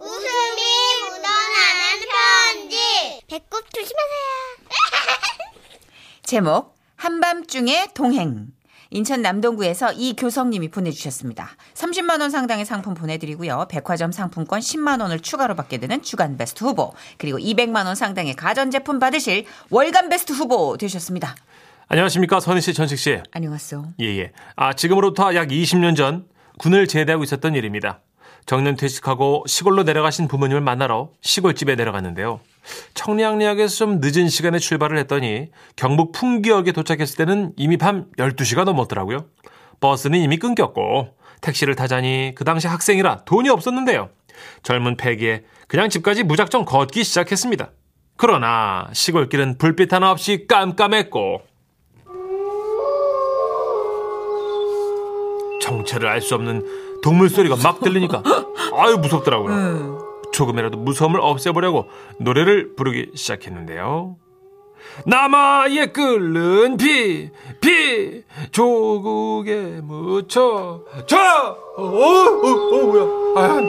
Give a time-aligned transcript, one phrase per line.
[0.00, 0.62] 웃음이
[1.02, 2.76] 묻어나는 편지.
[3.28, 4.24] 배꼽 조심하세요.
[6.22, 8.48] 제목 한밤중의 동행.
[8.90, 11.48] 인천 남동구에서 이교성님이 보내주셨습니다.
[11.74, 13.66] 30만 원 상당의 상품 보내드리고요.
[13.68, 19.00] 백화점 상품권 10만 원을 추가로 받게 되는 주간 베스트 후보 그리고 200만 원 상당의 가전제품
[19.00, 21.34] 받으실 월간 베스트 후보 되셨습니다.
[21.88, 23.20] 안녕하십니까 선희 씨, 전식 씨.
[23.32, 23.94] 안녕하세요.
[24.00, 24.32] 예 예.
[24.54, 26.26] 아 지금으로부터 약 20년 전
[26.58, 28.00] 군을 제대하고 있었던 일입니다.
[28.46, 32.40] 정년 퇴직하고 시골로 내려가신 부모님을 만나러 시골집에 내려갔는데요.
[32.94, 39.26] 청량리역에서 좀 늦은 시간에 출발을 했더니 경북 풍기역에 도착했을 때는 이미 밤 12시가 넘었더라고요.
[39.80, 41.08] 버스는 이미 끊겼고
[41.40, 44.10] 택시를 타자니 그 당시 학생이라 돈이 없었는데요.
[44.62, 47.70] 젊은 패기에 그냥 집까지 무작정 걷기 시작했습니다.
[48.16, 51.42] 그러나 시골길은 불빛 하나 없이 깜깜했고
[55.60, 58.22] 정체를 알 수 없는 동물 소리가 막 들리니까
[58.78, 60.30] 아유 무섭더라고요.
[60.32, 64.16] 조금이라도 무서움을 없애보려고 노래를 부르기 시작했는데요.
[65.04, 67.30] 남아의 끓는 피,
[67.60, 71.16] 피, 조국에 묻혀, 저,
[71.76, 73.04] 어, 어, 어, 뭐야,
[73.36, 73.60] 아,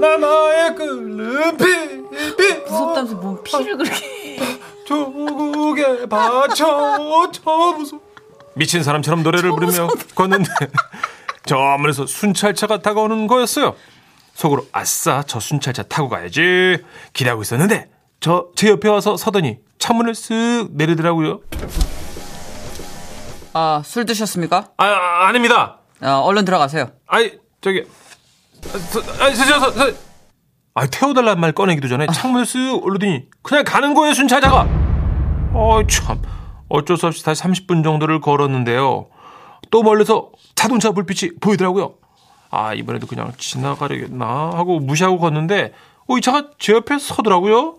[0.00, 1.64] 남아의 끓는 피,
[2.36, 4.38] 피, 무섭다면서 뭔 피를 그렇게.
[4.86, 8.00] 조국에 바쳐, 저 무서워.
[8.54, 10.50] 미친 사람처럼 노래를 부르며 걷는데
[11.48, 13.74] 저 멀리서 순찰차가 다가오는 거였어요.
[14.34, 16.76] 속으로 아싸 저 순찰차 타고 가야지
[17.14, 21.40] 기대하고 있었는데 저 제 옆에 와서 서더니 창문을 쓱 내리더라고요.
[23.54, 24.68] 아, 술 드셨습니까?
[24.76, 25.78] 아, 아 아닙니다.
[26.02, 26.90] 어, 얼른 들어가세요.
[27.06, 27.32] 아이
[27.62, 27.84] 저기
[28.66, 29.92] 아, 저, 아니 저, 저, 저,
[30.74, 34.68] 아 태워달라는 말 꺼내기도 전에 창문을 쓱 올리더니 그냥 가는 거예요 순찰차가.
[35.54, 36.20] 어참
[36.68, 39.08] 어쩔 수 없이 다시 30분 정도를 걸었는데요.
[39.70, 41.94] 또 멀리서 자동차 불빛이 보이더라고요.
[42.50, 44.24] 아 이번에도 그냥 지나가려겠나
[44.54, 45.72] 하고 무시하고 걷는데
[46.06, 47.76] 어, 이 차가 제 옆에 서더라고요.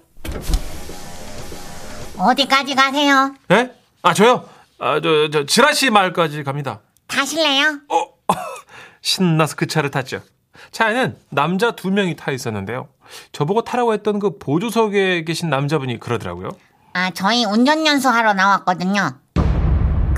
[2.17, 3.33] 어디까지 가세요?
[3.51, 3.72] 예?
[4.01, 4.45] 아 저요?
[4.79, 6.79] 아 저 저 지라시 마을까지 갑니다.
[7.07, 7.79] 타실래요?
[7.89, 8.05] 어,
[9.01, 10.22] 신나서 그 차를 탔죠.
[10.72, 12.89] 차에는 남자 두 명이 타 있었는데요.
[13.31, 16.49] 저보고 타라고 했던 그 보조석에 계신 남자분이 그러더라고요.
[16.94, 19.19] 아, 저희 운전 연수하러 나왔거든요.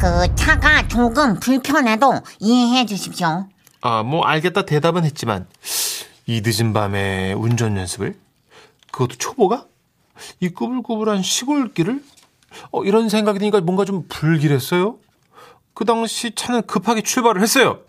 [0.01, 3.45] 그 차가 조금 불편해도 이해해 주십시오.
[3.81, 5.45] 아, 뭐 알겠다 대답은 했지만
[6.25, 8.17] 이 늦은 밤에 운전 연습을
[8.91, 9.65] 그것도 초보가
[10.39, 12.03] 이 꾸불꾸불한 시골길을
[12.71, 14.97] 어, 이런 생각이 드니까 뭔가 좀 불길했어요.
[15.75, 17.81] 그 당시 차는 급하게 출발을 했어요.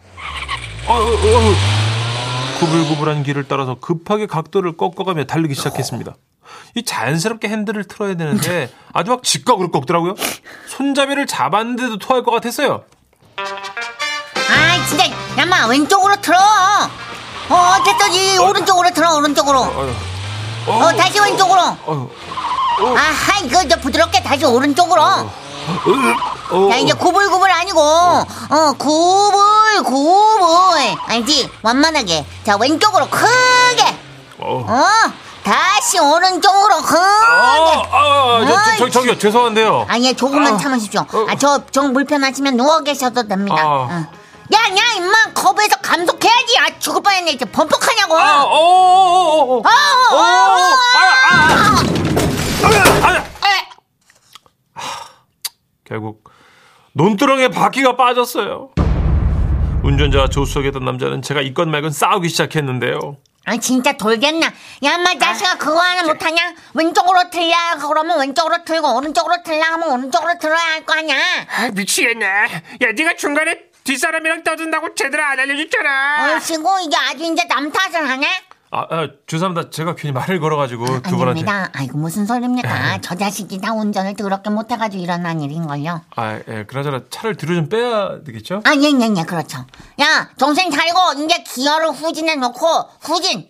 [0.89, 1.55] 어, 어, 어.
[2.61, 6.15] 구불구불한 길을 따라서 급하게 각도를 꺾어가며 달리기 시작했습니다.
[6.75, 10.14] 이 자연스럽게 핸들을 틀어야 되는데 아주 막 직각으로 꺾더라고요.
[10.69, 12.84] 손잡이를 잡았는데도 토할 것 같았어요.
[13.36, 15.04] 아, 진짜
[15.38, 16.36] 야마 왼쪽으로 틀어.
[16.38, 18.08] 어, 됐어.
[18.12, 19.14] 이 오른쪽으로 틀어.
[19.16, 19.60] 오른쪽으로.
[19.60, 19.94] 어휴.
[20.66, 21.60] 어, 다시 왼쪽으로.
[21.86, 22.10] 어휴.
[22.97, 25.03] 아하, 이거 저 부드럽게 다시 오른쪽으로.
[25.03, 30.97] 어, 자, 이제 구불구불 아니고, 어, 구불, 구불.
[31.06, 31.50] 알지?
[31.62, 32.24] 완만하게.
[32.44, 33.97] 자, 왼쪽으로 크게.
[34.38, 34.66] 어.
[35.42, 36.98] 어, 다시 오른쪽으로 크게.
[36.98, 39.86] 아, 아, 저, 저, 저, 저기요, 죄송한데요.
[39.88, 41.00] 아니, 조금만 아, 참으십시오.
[41.00, 41.26] 어.
[41.28, 43.56] 아, 저, 정 불편하시면 누워 계셔도 됩니다.
[43.58, 43.88] 아.
[43.91, 44.06] 응.
[44.54, 46.58] 야, 야, 임마, 겁에서 감속해야지.
[46.58, 47.32] 아, 죽을 뻔했네.
[47.32, 48.19] 이제 범벅하냐고.
[48.19, 49.56] 아, 어, 어, 어, 어.
[49.56, 50.76] 어, 어, 어, 어, 어.
[50.94, 51.08] 아,
[53.03, 53.24] 아, 아,
[54.74, 54.82] 아.
[55.84, 56.24] 결국
[56.92, 58.70] 논두렁에 바퀴가 빠졌어요.
[59.82, 63.16] 운전자와 조수석에 있던 남자는 제가 있건 말건 싸우기 시작했는데요.
[63.44, 64.47] 아, 진짜 돌겠나.
[64.84, 66.54] 야, 인마, 자식아, 그거 하나 못하냐?
[66.75, 67.56] 왼쪽으로 틀려.
[67.88, 71.16] 그러면 왼쪽으로 틀고, 오른쪽으로 틀려 하면 오른쪽으로 틀어야 할 거 아니야.
[71.48, 72.25] 아, 미치겠네.
[72.26, 76.34] 야, 네가 중간에 뒷사람이랑 떠든다고 제대로 안 알려줬잖아.
[76.34, 78.28] 얼씨구, 이게 아주 이제 남 탓을 하네?
[78.75, 79.69] 아, 아 죄송합니다.
[79.69, 81.31] 제가 괜히 말을 걸어가지고 두 분한테.
[81.41, 81.69] 아닙니다.
[81.75, 83.00] 아이고, 무슨 소리입니까?
[83.03, 86.00] 저 자식이 다 운전을 더럽게 못해가지고 일어난 일인걸요.
[86.16, 88.62] 아, 예, 그나저나 차를 뒤로 좀 빼야 되겠죠?
[88.65, 89.66] 아, 예, 예, 예, 그렇죠.
[90.00, 92.66] 야, 정신 차리고, 이제 기어를 후진해 놓고,
[93.03, 93.47] 후진!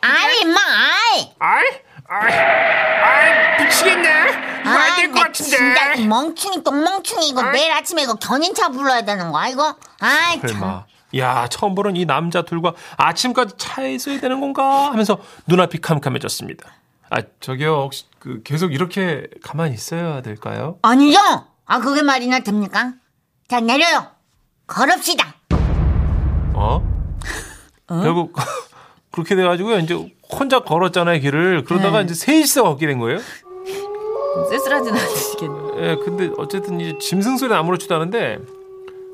[0.00, 1.32] 아이, 임마, 아이!
[1.38, 1.64] 아이,
[2.08, 4.10] 아이, 아이, 미치겠네.
[4.62, 5.56] 이거 안될것나 같은데.
[5.56, 7.52] 진짜 이 멍충이, 똥멍충이, 이거 아이.
[7.52, 9.76] 내일 아침에 이거 견인차 불러야 되는 거야, 이거?
[10.00, 10.48] 아이, 참.
[10.48, 10.84] 설마.
[11.16, 16.70] 야, 처음 보는 이 남자 둘과 아침까지 차에 있어야 되는 건가 하면서 눈앞이 캄캄해졌습니다.
[17.10, 20.78] 아, 저기요, 혹시 그 계속 이렇게 가만히 있어야 될까요?
[20.82, 21.18] 아니죠?
[21.66, 22.94] 아, 그게 말이나 됩니까?
[23.48, 24.06] 자, 내려요.
[24.66, 25.34] 걸읍시다.
[26.54, 26.82] 어?
[27.86, 28.34] 결국
[29.12, 29.78] 그렇게 돼가지고요.
[29.80, 29.94] 이제
[30.30, 31.64] 혼자 걸었잖아요, 길을.
[31.64, 32.04] 그러다가 네.
[32.04, 33.18] 이제 셋이서 걷게 된 거예요.
[34.48, 35.58] 쓸쓸하진 않으시겠네.
[35.76, 38.38] 예, 근데 어쨌든 이제 짐승 소리는 아무렇지도 않은데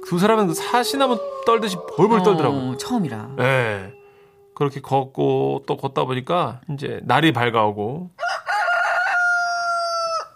[0.08, 2.70] 두 사람은 그 사시나무 떨듯이 벌벌 떨더라고요.
[2.70, 3.28] 어, 처음이라.
[3.40, 3.93] 예.
[4.55, 8.10] 그렇게 걷고 또 걷다 보니까 이제 날이 밝아오고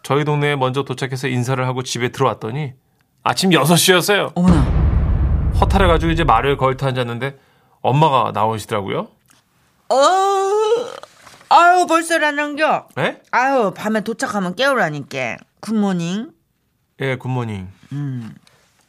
[0.02, 2.74] 저희 동네에 먼저 도착해서 인사를 하고 집에 들어왔더니
[3.22, 4.32] 아침 6시였어요.
[4.34, 4.60] 어머나.
[5.58, 7.38] 허탈해 가지고 이제 말을 걸터 앉았는데
[7.80, 9.08] 엄마가 나오시더라고요.
[9.88, 9.94] 어,
[11.48, 12.88] 아유, 벌써 일어난겨?
[12.98, 13.22] 예?
[13.30, 15.38] 아유, 밤에 도착하면 깨우라니까.
[15.60, 16.30] 굿모닝.
[17.00, 17.68] 예, 굿모닝.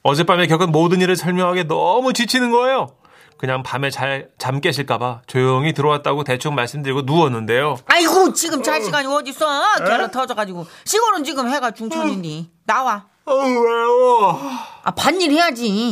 [0.03, 2.89] 어젯밤에 겪은 모든 일을 설명하기 너무 지치는 거예요.
[3.37, 7.77] 그냥 밤에 잘 잠 깨실까봐 조용히 들어왔다고 대충 말씀드리고 누웠는데요.
[7.87, 9.77] 아이고, 지금 잘 시간이 어딨어?
[9.85, 10.65] 결혼 터져가지고.
[10.85, 12.51] 시골은 지금 해가 중천이니.
[12.65, 13.05] 나와.
[13.25, 14.39] 어, 왜요?
[14.83, 15.91] 아, 반일 해야지.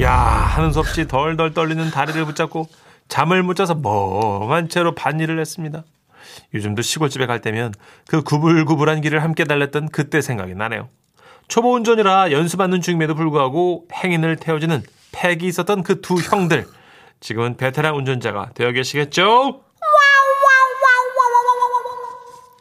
[0.00, 2.68] 야, 하는 수 없이 덜덜 떨리는 다리를 붙잡고
[3.08, 5.82] 잠을 못 자서 멍한 채로 반일을 했습니다.
[6.54, 7.74] 요즘도 시골집에 갈 때면
[8.06, 10.88] 그 구불구불한 길을 함께 달렸던 그때 생각이 나네요.
[11.48, 16.66] 초보 운전이라 연수받는 중임에도 불구하고 행인을 태워주는 팩이 있었던 그 두 형들.
[17.20, 19.60] 지금은 베테랑 운전자가 되어 계시겠죠?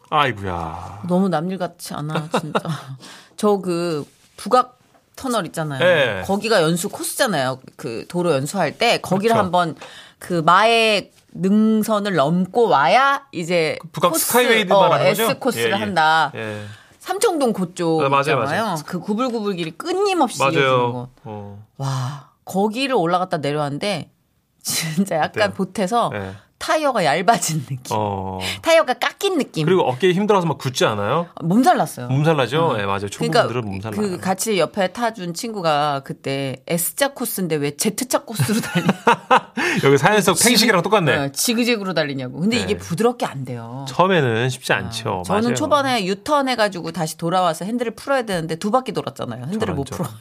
[0.09, 1.01] 아이구야.
[1.09, 2.59] 너무 남일 같지 않아, 진짜.
[3.35, 4.05] 저그
[4.37, 4.79] 북악
[5.17, 5.79] 터널 있잖아요.
[5.79, 6.21] 네.
[6.25, 7.59] 거기가 연수 코스잖아요.
[7.75, 9.43] 그 도로 연수할 때 거기를 그쵸.
[9.43, 9.75] 한번
[10.17, 15.23] 그 마의 능선을 넘고 와야 이제 북악 코스, 스카이웨이 어, 말하는 거죠?
[15.23, 15.79] S 코스를 예, 예.
[15.79, 16.31] 한다.
[16.35, 16.63] 예.
[17.11, 18.63] 삼청동 그쪽 네, 맞아요, 있잖아요.
[18.65, 18.75] 맞아요.
[18.85, 20.91] 그 구불구불 길이 끊임없이 이어지는 맞아요.
[20.91, 21.09] 곳.
[21.23, 21.65] 어.
[21.77, 24.11] 와 거기를 올라갔다 내려왔는데
[24.61, 25.53] 진짜 약간 어때요?
[25.55, 26.33] 보태서 네.
[26.67, 27.79] 타이어가 얇아진 느낌.
[27.91, 28.39] 어.
[28.61, 29.65] 타이어가 깎인 느낌.
[29.65, 31.27] 그리고 어깨에 힘들어서 막 굳지 않아요?
[31.41, 32.09] 몸살 났어요.
[32.09, 32.75] 몸살 나죠?
[32.77, 33.07] 예, 맞아요.
[33.15, 34.17] 그러니까 초보분들은 몸살 그 나요.
[34.19, 38.85] 같이 옆에 타준 친구가 그때 S자 코스인데 왜 Z자 코스로 달리?
[39.85, 41.15] 여기 사연 속 팽식이랑 똑같네.
[41.15, 42.41] 어, 지그재그로 달리냐고.
[42.41, 42.63] 근데 네.
[42.63, 43.85] 이게 부드럽게 안 돼요.
[43.87, 45.23] 처음에는 쉽지 않죠.
[45.25, 45.55] 저는 맞아요.
[45.55, 49.43] 초반에 유턴 해가지고 다시 돌아와서 핸들을 풀어야 되는데 두 바퀴 돌았잖아요.
[49.43, 50.05] 핸들을 저런, 못 저런.
[50.05, 50.17] 풀어.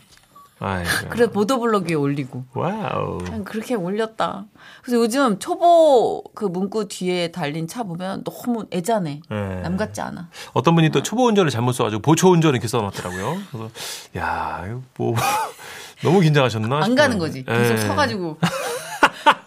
[1.10, 2.44] 그래서 보도블록 위에 올리고.
[2.54, 3.18] 와우.
[3.18, 4.46] 그냥 그렇게 올렸다.
[4.82, 9.20] 그래서 요즘 초보 그 문구 뒤에 달린 차 보면 너무 애잔해.
[9.28, 9.60] 네.
[9.60, 10.30] 남 같지 않아.
[10.54, 13.38] 어떤 분이 또 초보 운전을 잘못 써가지고 보초 운전 이렇게 써놨더라고요.
[13.50, 13.70] 그래서
[14.16, 15.14] 야, 이거 뭐
[16.02, 16.76] 너무 긴장하셨나?
[16.76, 16.96] 안 싶어요.
[16.96, 17.44] 가는 거지.
[17.44, 17.76] 계속 예.
[17.78, 18.38] 서가지고.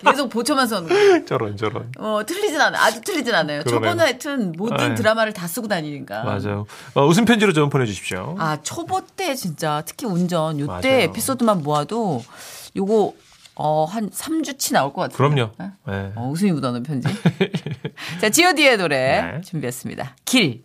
[0.03, 1.25] 계속 보초만 서는 거야.
[1.27, 1.91] 저런 저런.
[1.97, 2.81] 어, 틀리진 않아요.
[2.81, 3.63] 아주 틀리진 않아요.
[3.63, 3.79] 그러네요.
[3.91, 4.95] 초보는 하여튼 모든 아유.
[4.95, 6.23] 드라마를 다 쓰고 다니니까.
[6.23, 6.65] 맞아요.
[6.93, 8.35] 어, 웃음 편지로 좀 보내주십시오.
[8.39, 11.01] 아, 초보 때 진짜 특히 운전 요때 맞아요.
[11.03, 12.23] 에피소드만 모아도
[12.75, 13.13] 요거
[13.55, 15.17] 어, 한 3주치 나올 것 같아요.
[15.17, 15.51] 그럼요.
[15.57, 15.71] 네?
[15.85, 16.11] 네.
[16.15, 17.09] 어, 웃음이 묻어나는 편지.
[18.21, 19.41] 자, 지오디의 노래 네.
[19.41, 20.15] 준비했습니다.
[20.23, 20.63] 길.